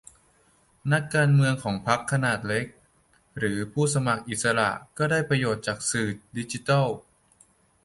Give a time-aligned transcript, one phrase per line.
[0.91, 2.65] นักการเมืองของพรรคขนาดเล็ก
[3.37, 6.87] หรือผู้สมัครอิสระก็ได้ประโยชน์จากสื่อดิจิทัล